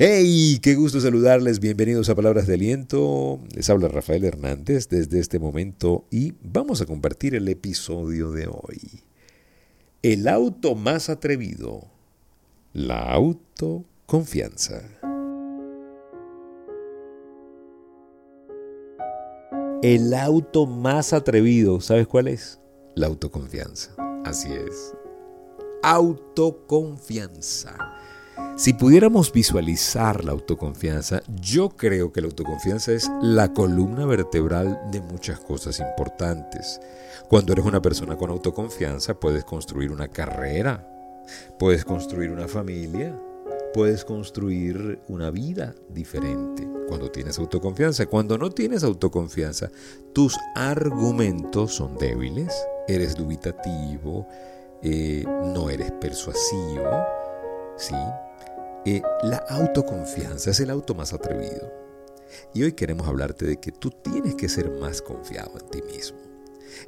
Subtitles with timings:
[0.00, 0.60] ¡Hey!
[0.62, 1.58] ¡Qué gusto saludarles!
[1.58, 3.40] Bienvenidos a Palabras de Aliento.
[3.52, 9.02] Les habla Rafael Hernández desde este momento y vamos a compartir el episodio de hoy.
[10.02, 11.80] El auto más atrevido.
[12.72, 14.84] La autoconfianza.
[19.82, 22.60] El auto más atrevido, ¿sabes cuál es?
[22.94, 23.96] La autoconfianza.
[24.24, 24.94] Así es.
[25.82, 27.76] Autoconfianza.
[28.58, 35.00] Si pudiéramos visualizar la autoconfianza, yo creo que la autoconfianza es la columna vertebral de
[35.00, 36.80] muchas cosas importantes.
[37.28, 40.88] Cuando eres una persona con autoconfianza, puedes construir una carrera,
[41.56, 43.16] puedes construir una familia,
[43.72, 46.68] puedes construir una vida diferente.
[46.88, 49.70] Cuando tienes autoconfianza, cuando no tienes autoconfianza,
[50.12, 52.52] tus argumentos son débiles,
[52.88, 54.26] eres dubitativo,
[54.82, 56.90] eh, no eres persuasivo,
[57.76, 57.94] ¿sí?
[58.84, 61.72] Eh, la autoconfianza es el auto más atrevido.
[62.54, 66.18] Y hoy queremos hablarte de que tú tienes que ser más confiado en ti mismo.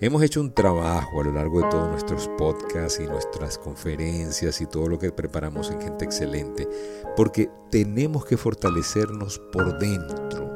[0.00, 4.66] Hemos hecho un trabajo a lo largo de todos nuestros podcasts y nuestras conferencias y
[4.66, 6.68] todo lo que preparamos en Gente Excelente,
[7.16, 10.49] porque tenemos que fortalecernos por dentro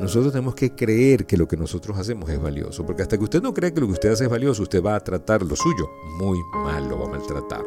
[0.00, 3.42] nosotros tenemos que creer que lo que nosotros hacemos es valioso, porque hasta que usted
[3.42, 5.90] no cree que lo que usted hace es valioso, usted va a tratar lo suyo
[6.18, 7.64] muy mal, lo va a maltratar.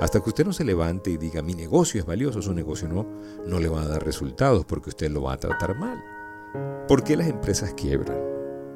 [0.00, 3.06] Hasta que usted no se levante y diga, mi negocio es valioso, su negocio no,
[3.46, 6.02] no le va a dar resultados porque usted lo va a tratar mal.
[6.88, 8.18] ¿Por qué las empresas quiebran?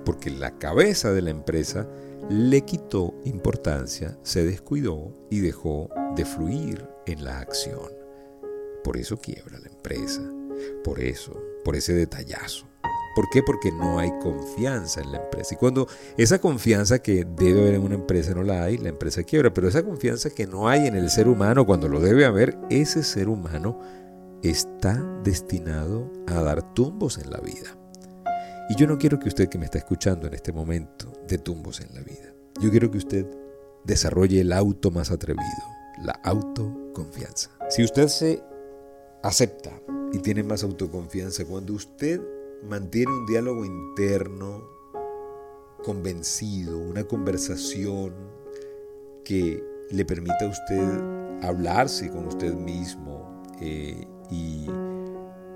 [0.05, 1.89] Porque la cabeza de la empresa
[2.29, 7.91] le quitó importancia, se descuidó y dejó de fluir en la acción.
[8.85, 10.23] Por eso quiebra la empresa.
[10.85, 12.70] Por eso, por ese detallazo.
[13.21, 13.43] ¿Por qué?
[13.43, 15.55] Porque no hay confianza en la empresa.
[15.55, 19.25] Y cuando esa confianza que debe haber en una empresa no la hay, la empresa
[19.25, 19.53] quiebra.
[19.53, 23.03] Pero esa confianza que no hay en el ser humano, cuando lo debe haber, ese
[23.03, 23.79] ser humano
[24.43, 27.77] está destinado a dar tumbos en la vida.
[28.71, 31.83] Y yo no quiero que usted que me está escuchando en este momento dé tumbos
[31.83, 32.33] en la vida.
[32.59, 33.27] Yo quiero que usted
[33.85, 35.45] desarrolle el auto más atrevido,
[36.03, 37.51] la autoconfianza.
[37.69, 38.43] Si usted se
[39.23, 39.79] acepta
[40.11, 42.19] y tiene más autoconfianza, cuando usted
[42.63, 44.69] mantiene un diálogo interno
[45.83, 48.15] convencido, una conversación
[49.25, 54.67] que le permita a usted hablarse con usted mismo eh, y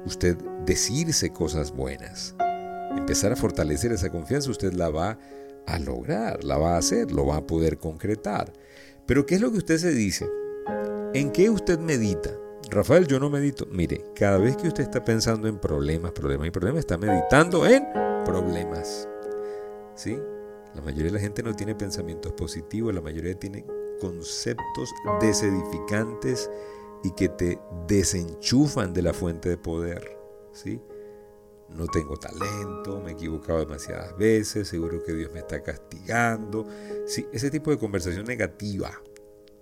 [0.06, 2.34] usted decirse cosas buenas.
[2.96, 5.18] Empezar a fortalecer esa confianza, usted la va
[5.66, 8.52] a lograr, la va a hacer, lo va a poder concretar.
[9.06, 10.28] Pero ¿qué es lo que usted se dice?
[11.12, 12.30] ¿En qué usted medita?
[12.70, 13.66] Rafael, yo no medito.
[13.66, 17.84] Mire, cada vez que usted está pensando en problemas, problemas y problemas, está meditando en
[18.24, 19.08] problemas.
[19.94, 20.18] ¿Sí?
[20.74, 23.64] La mayoría de la gente no tiene pensamientos positivos, la mayoría tiene
[24.00, 26.50] conceptos desedificantes
[27.04, 30.18] y que te desenchufan de la fuente de poder.
[30.52, 30.80] ¿Sí?
[31.68, 36.66] No tengo talento, me he equivocado demasiadas veces, seguro que Dios me está castigando.
[37.06, 39.00] Sí, ese tipo de conversación negativa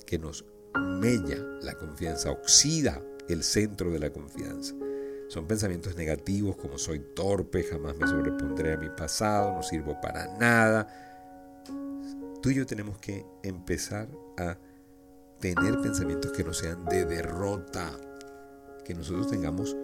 [0.06, 4.74] que nos mella la confianza, oxida el centro de la confianza.
[5.28, 10.36] Son pensamientos negativos como soy torpe, jamás me sobrepondré a mi pasado, no sirvo para
[10.38, 10.86] nada.
[12.42, 14.58] Tú y yo tenemos que empezar a
[15.40, 17.92] tener pensamientos que no sean de derrota,
[18.84, 19.76] que nosotros tengamos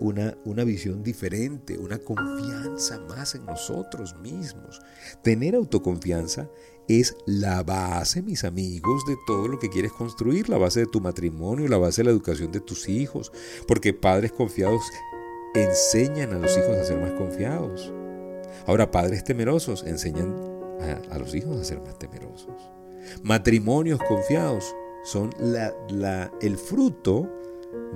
[0.00, 4.80] una, una, visión diferente, una confianza más en nosotros mismos.
[5.22, 6.48] Tener autoconfianza
[6.88, 11.00] es la base, mis amigos, de todo lo que quieres construir, la base de tu
[11.00, 13.32] matrimonio, la base de la educación de tus hijos,
[13.66, 14.82] porque padres confiados
[15.54, 17.92] enseñan a los hijos a ser más confiados.
[18.66, 20.34] Ahora, padres temerosos enseñan
[21.10, 22.70] a, los hijos a ser más temerosos.
[23.22, 24.74] Matrimonios confiados
[25.04, 27.30] son la, el fruto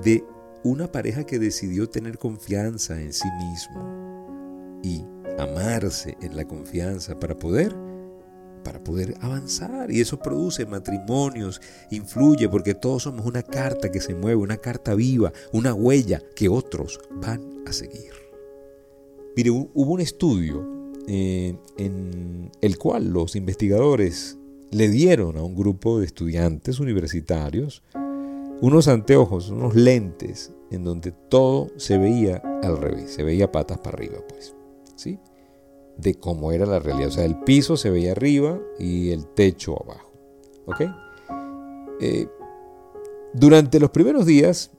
[0.03, 0.25] de
[0.69, 5.03] una pareja que decidió tener confianza en sí mismo y
[5.39, 7.75] amarse en la confianza para poder
[8.65, 14.15] para poder avanzar y eso produce matrimonios, influye porque todos somos una carta que se
[14.15, 18.13] mueve, una carta viva, una huella que otros van a seguir.
[19.37, 24.37] Mire, hubo un estudio eh, en el cual los investigadores
[24.71, 27.83] le dieron a un grupo de estudiantes universitarios
[28.61, 33.97] unos anteojos, unos lentes, en donde todo se veía al revés, se veía patas para
[33.97, 34.55] arriba, pues.
[34.97, 35.19] ¿sí?
[35.99, 37.09] de cómo era la realidad.
[37.09, 40.13] O sea, el piso se veía arriba y el techo abajo.
[40.67, 40.81] ¿Ok?
[42.01, 42.29] Eh,
[43.35, 44.71] durante los primeros días,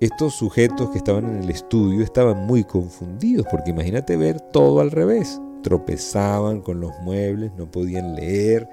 [0.00, 4.90] estos sujetos que estaban en el estudio estaban muy confundidos, porque imagínate ver todo al
[4.90, 5.40] revés.
[5.62, 8.68] Tropezaban con los muebles, no podían leer,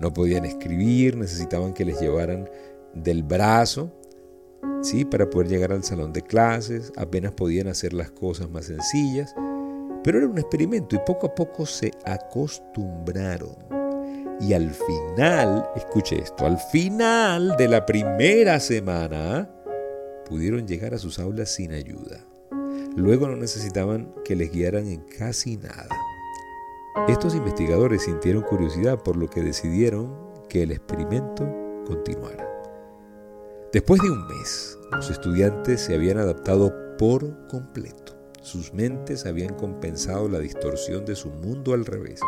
[0.00, 2.48] no podían escribir, necesitaban que les llevaran
[2.94, 3.92] del brazo
[4.82, 5.04] ¿sí?
[5.04, 9.34] para poder llegar al salón de clases, apenas podían hacer las cosas más sencillas,
[10.04, 13.56] pero era un experimento y poco a poco se acostumbraron.
[14.40, 19.48] Y al final, escuche esto, al final de la primera semana,
[20.28, 22.24] pudieron llegar a sus aulas sin ayuda.
[22.96, 25.88] Luego no necesitaban que les guiaran en casi nada.
[27.08, 30.14] Estos investigadores sintieron curiosidad por lo que decidieron
[30.48, 31.46] que el experimento
[31.86, 32.51] continuara.
[33.72, 38.12] Después de un mes, los estudiantes se habían adaptado por completo.
[38.42, 42.20] Sus mentes habían compensado la distorsión de su mundo al revés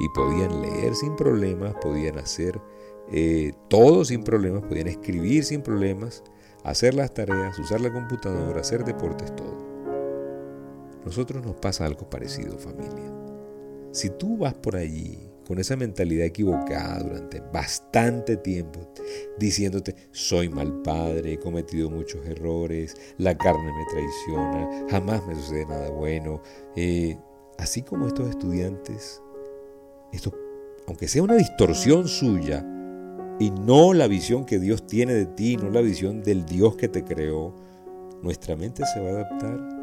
[0.00, 2.60] y podían leer sin problemas, podían hacer
[3.12, 6.24] eh, todo sin problemas, podían escribir sin problemas,
[6.64, 9.62] hacer las tareas, usar la computadora, hacer deportes, todo.
[11.04, 13.12] Nosotros nos pasa algo parecido, familia.
[13.92, 18.80] Si tú vas por allí con esa mentalidad equivocada durante bastante tiempo,
[19.38, 25.66] diciéndote, soy mal padre, he cometido muchos errores, la carne me traiciona, jamás me sucede
[25.66, 26.40] nada bueno,
[26.76, 27.18] eh,
[27.58, 29.22] así como estos estudiantes,
[30.12, 30.32] esto,
[30.86, 32.64] aunque sea una distorsión suya,
[33.40, 36.88] y no la visión que Dios tiene de ti, no la visión del Dios que
[36.88, 37.54] te creó,
[38.22, 39.74] nuestra mente se va a adaptar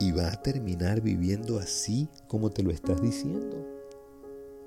[0.00, 3.75] y va a terminar viviendo así como te lo estás diciendo.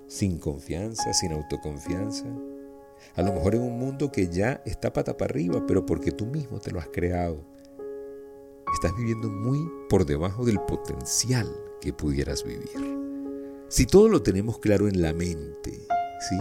[0.09, 2.25] Sin confianza, sin autoconfianza.
[3.15, 6.25] A lo mejor en un mundo que ya está pata para arriba, pero porque tú
[6.25, 7.45] mismo te lo has creado.
[8.73, 11.47] Estás viviendo muy por debajo del potencial
[11.79, 12.97] que pudieras vivir.
[13.67, 15.79] Si todo lo tenemos claro en la mente,
[16.27, 16.37] ¿sí?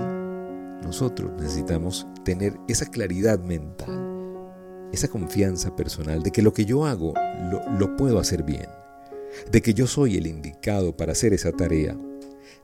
[0.83, 4.49] Nosotros necesitamos tener esa claridad mental,
[4.95, 7.13] esa confianza personal de que lo que yo hago
[7.51, 8.71] lo, lo puedo hacer bien,
[9.53, 11.95] de que yo soy el indicado para hacer esa tarea,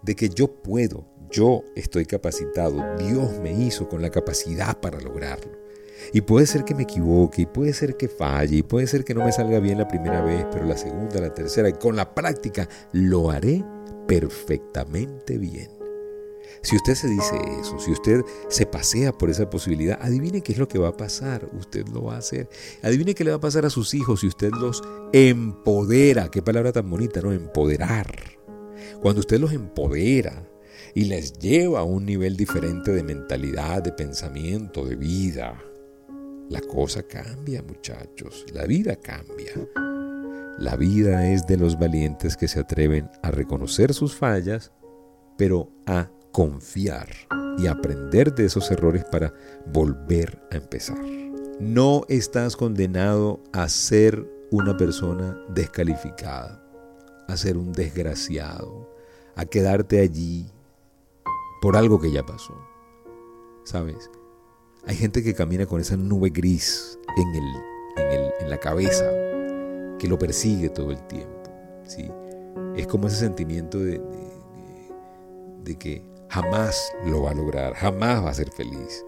[0.04, 5.52] de que yo puedo, yo estoy capacitado, Dios me hizo con la capacidad para lograrlo.
[6.12, 9.14] Y puede ser que me equivoque, y puede ser que falle, y puede ser que
[9.14, 12.14] no me salga bien la primera vez, pero la segunda, la tercera, y con la
[12.14, 13.64] práctica lo haré
[14.06, 15.70] perfectamente bien.
[16.62, 20.58] Si usted se dice eso, si usted se pasea por esa posibilidad, adivine qué es
[20.58, 21.46] lo que va a pasar.
[21.58, 22.48] Usted lo va a hacer.
[22.82, 26.30] Adivine qué le va a pasar a sus hijos si usted los empodera.
[26.30, 27.32] Qué palabra tan bonita, ¿no?
[27.32, 28.33] Empoderar.
[29.00, 30.46] Cuando usted los empodera
[30.94, 35.58] y les lleva a un nivel diferente de mentalidad, de pensamiento, de vida,
[36.48, 38.44] la cosa cambia, muchachos.
[38.52, 39.52] La vida cambia.
[40.58, 44.72] La vida es de los valientes que se atreven a reconocer sus fallas,
[45.36, 47.08] pero a confiar
[47.58, 49.32] y aprender de esos errores para
[49.66, 50.98] volver a empezar.
[51.60, 56.63] No estás condenado a ser una persona descalificada,
[57.28, 58.88] a ser un desgraciado,
[59.34, 60.46] a quedarte allí
[61.60, 62.54] por algo que ya pasó.
[63.64, 64.10] ¿Sabes?
[64.86, 69.10] Hay gente que camina con esa nube gris en, el, en, la cabeza,
[69.98, 71.50] que lo persigue todo el tiempo.
[71.86, 72.10] ¿sí?
[72.76, 74.02] Es como ese sentimiento de,
[75.64, 79.04] de que jamás lo va a lograr, jamás va a ser feliz.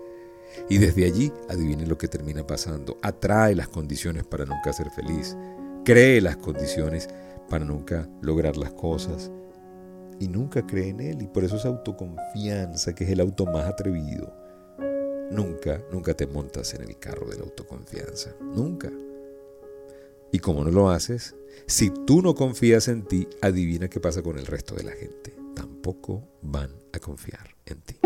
[0.70, 2.96] Y desde allí, adivine lo que termina pasando.
[3.02, 5.36] Atrae las condiciones para nunca ser feliz.
[5.84, 7.08] Cree las condiciones
[7.48, 9.30] para nunca lograr las cosas.
[10.18, 11.22] Y nunca cree en él.
[11.22, 14.32] Y por eso es autoconfianza, que es el auto más atrevido.
[15.30, 18.34] Nunca, nunca te montas en el carro de la autoconfianza.
[18.40, 18.90] Nunca.
[20.32, 21.34] Y como no lo haces,
[21.66, 25.34] si tú no confías en ti, adivina qué pasa con el resto de la gente.
[25.54, 27.96] Tampoco van a confiar en ti.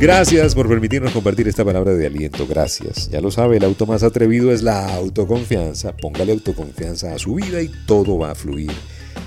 [0.00, 2.46] Gracias por permitirnos compartir esta palabra de aliento.
[2.46, 3.10] Gracias.
[3.10, 5.96] Ya lo sabe, el auto más atrevido es la autoconfianza.
[5.96, 8.70] Póngale autoconfianza a su vida y todo va a fluir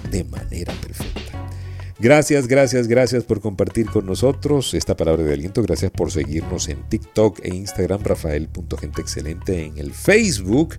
[0.09, 1.10] de manera perfecta.
[2.01, 5.61] Gracias, gracias, gracias por compartir con nosotros esta palabra de aliento.
[5.61, 10.77] Gracias por seguirnos en TikTok e Instagram, Rafael.genteexcelente en el Facebook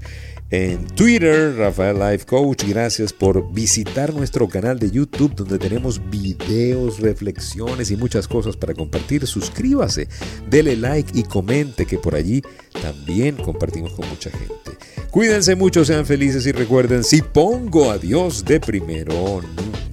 [0.51, 2.65] en Twitter, Rafael Life Coach.
[2.67, 8.75] Gracias por visitar nuestro canal de YouTube donde tenemos videos, reflexiones y muchas cosas para
[8.75, 9.25] compartir.
[9.25, 10.09] Suscríbase,
[10.51, 12.43] dele like y comente que por allí
[12.83, 14.77] también compartimos con mucha gente.
[15.13, 19.92] Cuídense mucho, sean felices y recuerden, si pongo a Dios de primero, nunca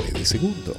[0.00, 0.76] de segundo.